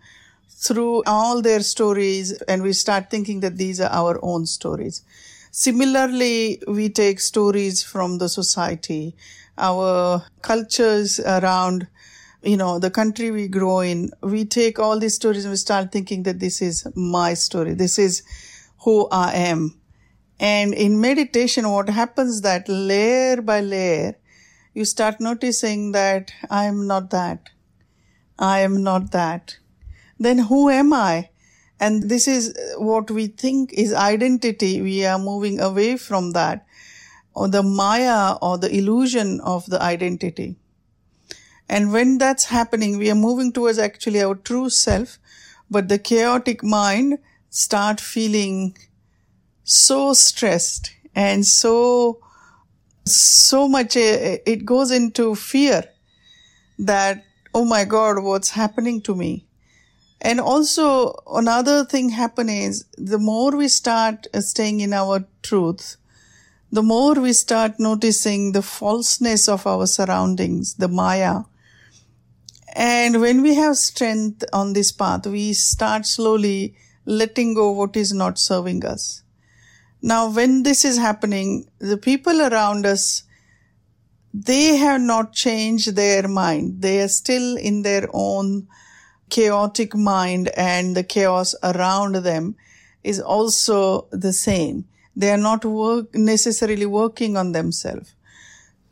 through 0.49 1.03
all 1.05 1.41
their 1.41 1.61
stories 1.61 2.31
and 2.47 2.63
we 2.63 2.73
start 2.73 3.09
thinking 3.09 3.41
that 3.41 3.57
these 3.57 3.79
are 3.79 3.91
our 3.91 4.19
own 4.23 4.45
stories. 4.45 5.03
Similarly, 5.51 6.61
we 6.67 6.89
take 6.89 7.19
stories 7.19 7.83
from 7.83 8.17
the 8.17 8.27
society, 8.27 9.15
our 9.57 10.23
cultures 10.41 11.19
around, 11.19 11.87
you 12.43 12.57
know, 12.57 12.79
the 12.79 12.91
country 12.91 13.31
we 13.31 13.47
grow 13.47 13.79
in. 13.79 14.11
We 14.21 14.45
take 14.45 14.79
all 14.79 14.99
these 14.99 15.15
stories 15.15 15.45
and 15.45 15.51
we 15.51 15.57
start 15.57 15.91
thinking 15.91 16.23
that 16.23 16.39
this 16.39 16.61
is 16.61 16.87
my 16.95 17.33
story. 17.33 17.73
This 17.73 17.99
is 17.99 18.23
who 18.83 19.07
I 19.11 19.33
am. 19.33 19.79
And 20.39 20.73
in 20.73 21.01
meditation, 21.01 21.69
what 21.69 21.89
happens 21.89 22.41
that 22.41 22.69
layer 22.69 23.41
by 23.41 23.61
layer, 23.61 24.15
you 24.73 24.85
start 24.85 25.19
noticing 25.19 25.93
that 25.93 26.31
I 26.49 26.65
am 26.65 26.85
not 26.85 27.09
that. 27.09 27.49
I 28.37 28.59
am 28.59 28.83
not 28.83 29.11
that 29.11 29.57
then 30.19 30.39
who 30.39 30.69
am 30.69 30.93
I? 30.93 31.29
And 31.79 32.09
this 32.09 32.27
is 32.27 32.57
what 32.77 33.11
we 33.11 33.27
think 33.27 33.73
is 33.73 33.93
identity. 33.93 34.81
We 34.81 35.05
are 35.05 35.19
moving 35.19 35.59
away 35.59 35.97
from 35.97 36.31
that 36.31 36.65
or 37.37 37.47
the 37.47 37.61
maya 37.61 38.35
or 38.41 38.57
the 38.57 38.75
illusion 38.75 39.39
of 39.41 39.67
the 39.67 39.79
identity. 39.79 40.55
And 41.69 41.93
when 41.93 42.17
that's 42.17 42.45
happening, 42.45 42.97
we 42.97 43.11
are 43.11 43.21
moving 43.27 43.51
towards 43.53 43.77
actually 43.77 44.23
our 44.23 44.33
true 44.33 44.69
self, 44.71 45.19
but 45.69 45.87
the 45.87 45.99
chaotic 45.99 46.63
mind 46.63 47.19
start 47.51 48.01
feeling 48.01 48.75
so 49.63 50.13
stressed 50.13 50.91
and 51.13 51.45
so, 51.45 52.19
so 53.05 53.67
much, 53.67 53.95
eh, 53.95 54.39
it 54.47 54.65
goes 54.65 54.89
into 54.89 55.35
fear 55.35 55.83
that, 56.79 57.23
oh 57.53 57.65
my 57.65 57.85
God, 57.85 58.23
what's 58.23 58.49
happening 58.49 58.99
to 59.01 59.13
me? 59.13 59.45
And 60.21 60.39
also 60.39 61.21
another 61.31 61.85
thing 61.85 62.09
happen 62.09 62.49
is 62.49 62.85
the 62.97 63.19
more 63.19 63.55
we 63.55 63.67
start 63.67 64.25
uh, 64.33 64.41
staying 64.41 64.79
in 64.79 64.91
our 64.91 65.23
truth, 65.43 65.97
the 66.71 66.83
more 66.83 67.13
we 67.15 67.33
start 67.33 67.79
noticing 67.79 68.51
the 68.51 68.61
falseness 68.61 69.47
of 69.47 69.65
our 69.65 69.87
surroundings, 69.87 70.75
the 70.75 70.87
Maya. 70.87 71.43
And 72.75 73.21
when 73.21 73.41
we 73.41 73.55
have 73.55 73.77
strength 73.77 74.43
on 74.51 74.73
this 74.73 74.91
path, 74.91 75.25
we 75.25 75.53
start 75.53 76.05
slowly 76.05 76.75
letting 77.05 77.53
go 77.53 77.71
what 77.71 77.95
is 77.95 78.13
not 78.13 78.37
serving 78.37 78.85
us. 78.85 79.23
Now, 80.01 80.29
when 80.29 80.63
this 80.63 80.85
is 80.85 80.97
happening, 80.97 81.69
the 81.79 81.97
people 81.97 82.41
around 82.41 82.85
us, 82.85 83.23
they 84.33 84.75
have 84.75 85.01
not 85.01 85.33
changed 85.33 85.95
their 85.95 86.27
mind. 86.27 86.81
They 86.81 87.01
are 87.01 87.07
still 87.07 87.57
in 87.57 87.81
their 87.81 88.07
own 88.13 88.67
chaotic 89.29 89.95
mind 89.95 90.49
and 90.55 90.95
the 90.95 91.03
chaos 91.03 91.55
around 91.63 92.15
them 92.15 92.55
is 93.03 93.19
also 93.19 94.07
the 94.11 94.33
same. 94.33 94.85
They 95.17 95.31
are 95.31 95.43
not 95.49 95.65
work, 95.65 96.13
necessarily 96.13 96.85
working 96.85 97.37
on 97.37 97.51
themselves. 97.51 98.13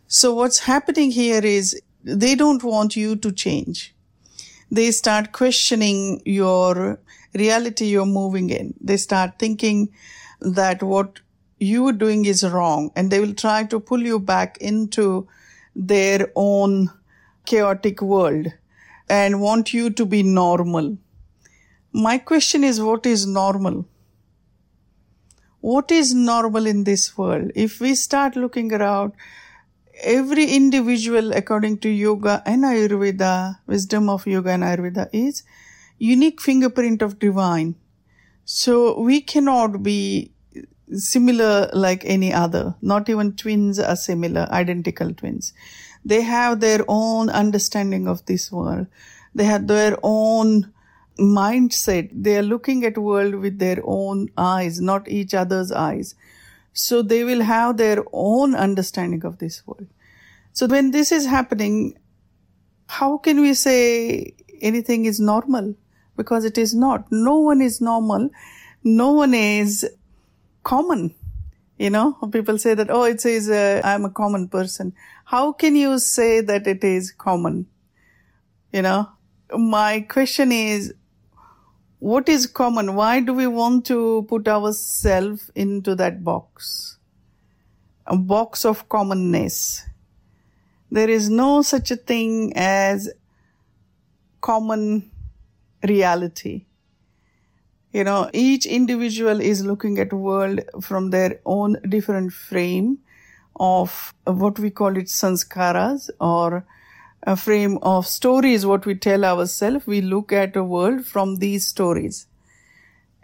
So 0.08 0.34
what's 0.34 0.60
happening 0.60 1.12
here 1.12 1.46
is 1.46 1.79
they 2.03 2.34
don't 2.34 2.63
want 2.63 2.96
you 2.96 3.15
to 3.17 3.32
change. 3.32 3.94
They 4.72 4.89
start 4.89 5.34
questioning 5.34 6.24
your 6.25 7.00
reality 7.36 7.86
you're 7.86 8.08
moving 8.08 8.50
in. 8.50 8.74
They 8.82 8.98
start 8.98 9.38
thinking 9.38 9.89
that 10.41 10.82
what 10.82 11.20
you 11.60 11.88
are 11.88 11.94
doing 11.94 12.25
is 12.25 12.44
wrong 12.44 12.91
and 12.96 13.12
they 13.12 13.20
will 13.20 13.36
try 13.36 13.63
to 13.65 13.79
pull 13.79 14.01
you 14.01 14.20
back 14.20 14.58
into 14.58 15.27
their 15.75 16.32
own 16.36 16.89
chaotic 17.46 18.01
world 18.01 18.48
and 19.08 19.41
want 19.41 19.75
you 19.75 19.91
to 19.91 20.05
be 20.08 20.24
normal. 20.24 20.98
My 21.94 22.17
question 22.17 22.63
is, 22.63 22.82
what 22.82 23.05
is 23.05 23.27
normal? 23.27 23.86
What 25.65 25.91
is 25.91 26.13
normal 26.13 26.67
in 26.67 26.84
this 26.84 27.17
world? 27.17 27.51
If 27.55 27.79
we 27.81 27.95
start 27.95 28.36
looking 28.36 28.72
around, 28.72 29.13
every 30.03 30.45
individual, 30.45 31.31
according 31.34 31.79
to 31.79 31.89
yoga 31.89 32.43
and 32.45 32.63
Ayurveda, 32.63 33.57
wisdom 33.65 34.07
of 34.07 34.27
yoga 34.27 34.51
and 34.51 34.62
Ayurveda 34.62 35.10
is 35.12 35.41
unique 35.98 36.39
fingerprint 36.39 37.01
of 37.01 37.17
divine. 37.17 37.74
So 38.43 39.00
we 39.00 39.22
cannot 39.22 39.81
be 39.81 40.34
similar 40.91 41.72
like 41.74 42.03
any 42.05 42.31
other. 42.31 42.75
Not 42.84 43.10
even 43.10 43.36
twins 43.36 43.79
are 43.79 43.95
similar, 43.95 44.48
identical 44.51 45.15
twins. 45.15 45.51
They 46.05 46.22
have 46.22 46.60
their 46.60 46.86
own 46.88 47.31
understanding 47.31 48.07
of 48.07 48.24
this 48.27 48.51
world. 48.51 48.86
They 49.34 49.45
have 49.45 49.65
their 49.65 49.98
own 50.03 50.72
mindset. 51.17 52.10
They 52.12 52.38
are 52.38 52.43
looking 52.43 52.86
at 52.86 52.98
world 52.98 53.36
with 53.36 53.60
their 53.60 53.79
own 53.84 54.29
eyes, 54.38 54.79
not 54.79 55.07
each 55.07 55.34
other's 55.34 55.72
eyes. 55.72 56.15
So 56.74 57.01
they 57.01 57.24
will 57.24 57.41
have 57.41 57.77
their 57.77 58.03
own 58.12 58.55
understanding 58.55 59.24
of 59.25 59.38
this 59.38 59.65
world. 59.65 59.88
So 60.53 60.67
when 60.67 60.91
this 60.91 61.12
is 61.12 61.25
happening, 61.25 61.98
how 62.88 63.17
can 63.17 63.41
we 63.41 63.53
say 63.53 64.34
anything 64.62 65.05
is 65.05 65.19
normal? 65.19 65.75
Because 66.17 66.45
it 66.45 66.57
is 66.57 66.74
not. 66.74 67.12
No 67.12 67.39
one 67.39 67.62
is 67.62 67.81
normal. 67.81 68.29
No 68.84 69.12
one 69.12 69.34
is 69.34 69.89
common. 70.63 71.13
You 71.77 71.89
know, 71.89 72.13
people 72.31 72.57
say 72.57 72.74
that, 72.74 72.89
oh, 72.89 73.03
it 73.03 73.19
says 73.19 73.50
uh, 73.50 73.81
I'm 73.84 74.05
a 74.05 74.10
common 74.10 74.48
person. 74.48 74.93
How 75.25 75.51
can 75.51 75.75
you 75.75 76.00
say 76.00 76.39
that 76.41 76.67
it 76.67 76.84
is 76.84 77.12
common? 77.12 77.67
You 78.72 78.81
know, 78.81 79.10
my 79.53 80.01
question 80.01 80.51
is, 80.51 80.93
what 82.06 82.30
is 82.30 82.46
common? 82.46 82.94
Why 82.94 83.20
do 83.20 83.34
we 83.34 83.48
want 83.48 83.86
to 83.88 84.28
put 84.30 84.48
ourselves 84.48 85.50
into 85.56 85.96
that 85.96 86.24
box? 86.24 87.00
A 88.06 88.16
box 88.16 88.64
of 88.64 88.88
commonness. 88.90 89.82
There 90.92 91.10
is 91.10 91.30
no 91.30 91.64
such 91.64 91.90
a 91.90 91.96
thing 91.96 92.54
as 92.56 93.10
common 94.42 95.12
reality 95.84 96.66
you 97.96 98.04
know 98.04 98.30
each 98.34 98.66
individual 98.66 99.42
is 99.50 99.66
looking 99.66 100.00
at 100.04 100.12
world 100.12 100.60
from 100.82 101.12
their 101.12 101.39
own 101.46 101.78
different 101.88 102.34
frame 102.34 102.98
of 103.68 104.13
what 104.26 104.60
we 104.60 104.70
call 104.70 104.98
it 105.02 105.12
sanskaras 105.18 106.10
or 106.20 106.65
a 107.26 107.36
frame 107.36 107.78
of 107.82 108.08
stories 108.08 108.66
what 108.66 108.86
we 108.86 108.96
tell 108.96 109.26
ourselves 109.26 109.88
we 109.88 110.02
look 110.02 110.32
at 110.32 110.56
a 110.56 110.64
world 110.64 111.06
from 111.06 111.38
these 111.38 111.68
stories. 111.68 112.28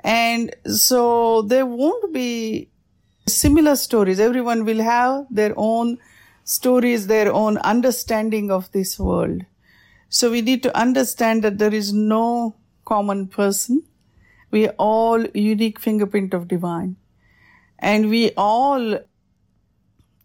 And 0.03 0.55
so 0.65 1.43
there 1.43 1.65
won't 1.65 2.11
be 2.11 2.69
similar 3.27 3.75
stories. 3.75 4.19
Everyone 4.19 4.65
will 4.65 4.81
have 4.81 5.27
their 5.29 5.53
own 5.55 5.99
stories 6.43 7.07
their 7.07 7.31
own 7.31 7.57
understanding 7.59 8.51
of 8.51 8.71
this 8.71 8.99
world. 8.99 9.45
So 10.09 10.31
we 10.31 10.41
need 10.41 10.63
to 10.63 10.77
understand 10.77 11.43
that 11.43 11.57
there 11.57 11.73
is 11.73 11.93
no 11.93 12.55
common 12.85 13.27
person. 13.27 13.83
We 14.49 14.67
are 14.67 14.75
all 14.77 15.25
unique 15.27 15.79
fingerprint 15.79 16.33
of 16.33 16.47
divine. 16.47 16.97
And 17.79 18.09
we 18.09 18.31
all 18.35 18.99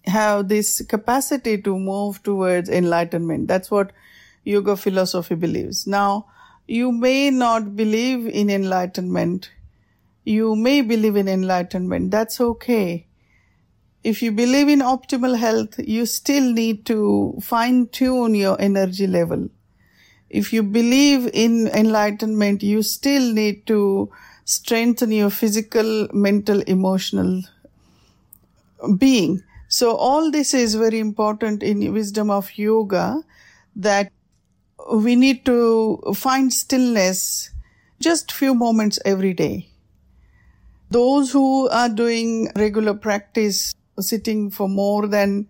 have 0.07 0.49
this 0.49 0.83
capacity 0.83 1.61
to 1.63 1.79
move 1.79 2.23
towards 2.23 2.69
enlightenment. 2.69 3.49
That's 3.49 3.71
what 3.71 3.93
yoga 4.45 4.77
philosophy 4.77 5.35
believes. 5.35 5.87
Now, 5.87 6.27
you 6.67 6.93
may 6.93 7.31
not 7.31 7.77
believe 7.77 8.27
in 8.27 8.51
enlightenment. 8.51 9.51
You 10.25 10.57
may 10.57 10.81
believe 10.81 11.17
in 11.17 11.29
enlightenment. 11.29 12.11
That's 12.11 12.41
okay. 12.41 13.07
If 14.03 14.23
you 14.23 14.33
believe 14.33 14.69
in 14.69 14.81
optimal 14.81 15.37
health, 15.37 15.79
you 15.79 16.07
still 16.07 16.53
need 16.53 16.87
to 16.87 17.39
fine 17.43 17.89
tune 17.89 18.35
your 18.35 18.61
energy 18.61 19.07
level 19.07 19.49
if 20.29 20.53
you 20.53 20.63
believe 20.63 21.31
in 21.33 21.69
enlightenment, 21.69 22.63
you 22.63 22.83
still 22.83 23.33
need 23.33 23.67
to 23.67 24.11
strengthen 24.45 25.13
your 25.13 25.31
physical, 25.31 26.09
mental, 26.13 26.61
emotional 26.63 27.43
being. 28.99 29.43
So 29.69 29.97
all 29.97 30.31
this 30.31 30.55
is 30.55 30.75
very 30.75 30.99
important 30.99 31.63
in 31.63 31.93
wisdom 31.93 32.31
of 32.31 32.57
yoga 32.57 33.23
that 33.75 34.13
we 34.93 35.17
need 35.17 35.45
to 35.47 36.01
find 36.15 36.53
stillness 36.53 37.51
just 38.01 38.31
few 38.31 38.55
moments 38.55 38.99
every 39.05 39.35
day. 39.35 39.69
Those 40.91 41.33
who 41.33 41.69
are 41.69 41.89
doing 41.89 42.53
regular 42.57 42.95
practice, 42.95 43.75
sitting 43.99 44.51
for 44.51 44.69
more 44.69 45.09
than 45.09 45.49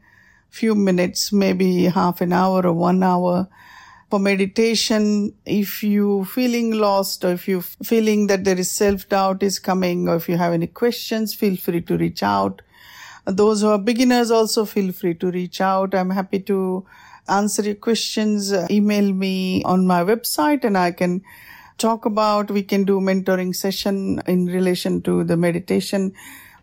few 0.49 0.75
minutes, 0.75 1.33
maybe 1.33 1.85
half 1.85 2.23
an 2.23 2.33
hour 2.33 2.67
or 2.67 2.73
one 2.73 3.03
hour, 3.03 3.49
for 4.09 4.19
meditation, 4.19 5.35
if 5.45 5.83
you 5.83 6.25
feeling 6.25 6.71
lost 6.71 7.25
or 7.25 7.33
if 7.33 7.49
you 7.49 7.61
feeling 7.61 8.29
that 8.29 8.45
there 8.45 8.57
is 8.57 8.71
self-doubt 8.71 9.43
is 9.43 9.59
coming 9.59 10.09
or 10.09 10.17
if 10.17 10.29
you 10.29 10.37
have 10.37 10.53
any 10.53 10.69
questions, 10.69 11.35
feel 11.35 11.57
free 11.57 11.83
to 11.83 11.99
reach 11.99 12.23
out. 12.23 12.63
Those 13.27 13.61
who 13.61 13.69
are 13.69 13.79
beginners 13.79 14.31
also 14.31 14.65
feel 14.65 14.93
free 14.93 15.15
to 15.15 15.31
reach 15.31 15.61
out. 15.61 15.95
I'm 15.95 16.11
happy 16.11 16.39
to 16.41 16.87
answer 17.29 17.63
your 17.63 17.75
questions. 17.75 18.53
Email 18.71 19.13
me 19.13 19.65
on 19.65 19.87
my 19.87 20.05
website 20.05 20.65
and 20.65 20.79
I 20.79 20.93
can 20.93 21.23
talk 21.77 22.07
about, 22.07 22.51
we 22.51 22.63
can 22.63 22.85
do 22.85 23.01
mentoring 23.01 23.55
session 23.55 24.23
in 24.27 24.47
relation 24.47 25.03
to 25.03 25.25
the 25.25 25.37
meditation 25.37 26.15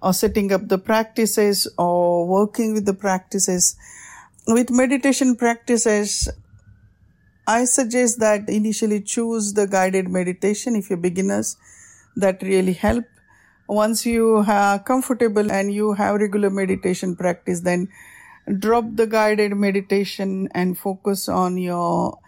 or 0.02 0.14
setting 0.14 0.52
up 0.52 0.70
the 0.70 0.78
practices 0.78 1.68
or 1.78 2.26
working 2.28 2.74
with 2.74 2.86
the 2.86 2.94
practices. 2.94 3.76
With 4.48 4.72
meditation 4.72 5.36
practices, 5.36 6.30
I 7.46 7.66
suggest 7.66 8.20
that 8.22 8.50
initially 8.50 9.02
choose 9.02 9.54
the 9.54 9.68
guided 9.68 10.08
meditation 10.08 10.76
if 10.76 10.90
you're 10.90 10.98
beginners 10.98 11.58
that 12.16 12.42
really 12.42 12.74
help. 12.74 13.06
Once 13.68 14.06
you 14.06 14.44
are 14.48 14.80
comfortable 14.80 15.52
and 15.52 15.74
you 15.74 15.94
have 15.94 16.16
regular 16.16 16.50
meditation 16.50 17.16
practice, 17.16 17.62
then 17.62 17.88
drop 18.60 18.86
the 18.94 19.08
guided 19.08 19.56
meditation 19.56 20.50
and 20.54 20.78
focus 20.78 21.30
on 21.30 21.58
your 21.58 22.20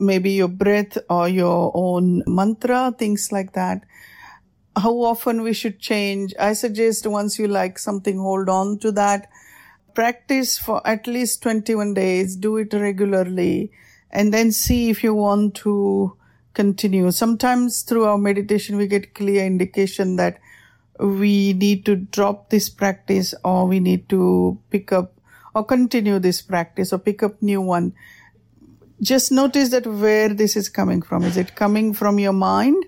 maybe 0.00 0.32
your 0.32 0.48
breath 0.48 0.98
or 1.08 1.28
your 1.28 1.70
own 1.74 2.22
mantra, 2.26 2.94
things 2.98 3.30
like 3.32 3.52
that. 3.52 3.82
How 4.76 4.92
often 5.02 5.42
we 5.42 5.52
should 5.52 5.78
change? 5.78 6.34
I 6.38 6.54
suggest 6.54 7.06
once 7.06 7.38
you 7.38 7.46
like 7.46 7.78
something, 7.78 8.18
hold 8.18 8.48
on 8.48 8.78
to 8.78 8.92
that. 8.92 9.28
Practice 9.94 10.58
for 10.58 10.86
at 10.86 11.06
least 11.06 11.42
21 11.42 11.94
days. 11.94 12.36
Do 12.36 12.56
it 12.56 12.72
regularly 12.72 13.70
and 14.10 14.32
then 14.32 14.52
see 14.52 14.90
if 14.90 15.02
you 15.02 15.14
want 15.14 15.54
to 15.56 16.16
continue. 16.54 17.10
Sometimes 17.10 17.82
through 17.82 18.04
our 18.04 18.18
meditation, 18.18 18.76
we 18.76 18.86
get 18.86 19.14
clear 19.14 19.44
indication 19.44 20.16
that 20.16 20.38
we 21.02 21.52
need 21.52 21.84
to 21.86 21.96
drop 21.96 22.50
this 22.50 22.68
practice 22.68 23.34
or 23.44 23.66
we 23.66 23.80
need 23.80 24.08
to 24.08 24.58
pick 24.70 24.92
up 24.92 25.14
or 25.54 25.64
continue 25.64 26.18
this 26.18 26.40
practice 26.40 26.92
or 26.92 26.98
pick 26.98 27.22
up 27.22 27.42
new 27.42 27.60
one. 27.60 27.92
Just 29.00 29.32
notice 29.32 29.70
that 29.70 29.86
where 29.86 30.28
this 30.28 30.56
is 30.56 30.68
coming 30.68 31.02
from. 31.02 31.24
Is 31.24 31.36
it 31.36 31.56
coming 31.56 31.92
from 31.92 32.18
your 32.18 32.32
mind, 32.32 32.84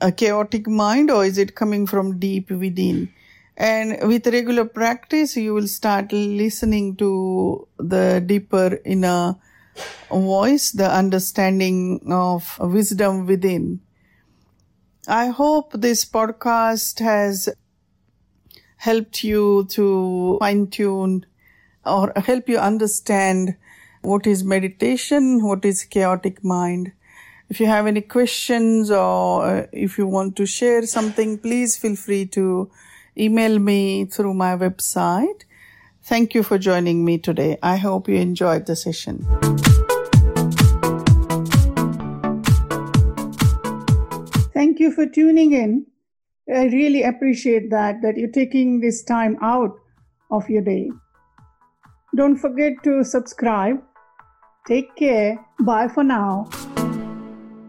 a 0.00 0.12
chaotic 0.12 0.68
mind, 0.68 1.10
or 1.10 1.24
is 1.24 1.38
it 1.38 1.54
coming 1.54 1.86
from 1.86 2.18
deep 2.18 2.50
within? 2.50 3.08
And 3.56 3.98
with 4.06 4.26
regular 4.26 4.66
practice, 4.66 5.36
you 5.36 5.54
will 5.54 5.66
start 5.66 6.12
listening 6.12 6.96
to 6.96 7.66
the 7.78 8.22
deeper 8.24 8.78
inner 8.84 9.36
voice, 10.10 10.70
the 10.70 10.88
understanding 10.88 12.00
of 12.10 12.56
wisdom 12.60 13.26
within. 13.26 13.80
I 15.10 15.28
hope 15.28 15.72
this 15.72 16.04
podcast 16.04 16.98
has 16.98 17.48
helped 18.76 19.24
you 19.24 19.66
to 19.70 20.36
fine 20.38 20.66
tune 20.66 21.24
or 21.86 22.12
help 22.14 22.46
you 22.46 22.58
understand 22.58 23.56
what 24.02 24.26
is 24.26 24.44
meditation, 24.44 25.42
what 25.42 25.64
is 25.64 25.84
chaotic 25.84 26.44
mind. 26.44 26.92
If 27.48 27.58
you 27.58 27.64
have 27.64 27.86
any 27.86 28.02
questions 28.02 28.90
or 28.90 29.46
uh, 29.46 29.66
if 29.72 29.96
you 29.96 30.06
want 30.06 30.36
to 30.36 30.44
share 30.44 30.84
something, 30.84 31.38
please 31.38 31.78
feel 31.78 31.96
free 31.96 32.26
to 32.26 32.70
email 33.16 33.58
me 33.58 34.04
through 34.04 34.34
my 34.34 34.58
website. 34.58 35.44
Thank 36.02 36.34
you 36.34 36.42
for 36.42 36.58
joining 36.58 37.06
me 37.06 37.16
today. 37.16 37.56
I 37.62 37.78
hope 37.78 38.08
you 38.08 38.16
enjoyed 38.16 38.66
the 38.66 38.76
session. 38.76 39.26
You 44.88 44.94
for 44.94 45.06
tuning 45.06 45.52
in. 45.52 45.86
I 46.52 46.64
really 46.64 47.02
appreciate 47.02 47.70
that, 47.70 48.00
that 48.02 48.16
you're 48.16 48.30
taking 48.30 48.80
this 48.80 49.02
time 49.04 49.36
out 49.42 49.76
of 50.30 50.48
your 50.48 50.62
day. 50.62 50.90
Don't 52.16 52.36
forget 52.36 52.72
to 52.84 53.04
subscribe. 53.04 53.82
Take 54.66 54.96
care. 54.96 55.38
Bye 55.60 55.88
for 55.88 56.04
now. 56.04 56.48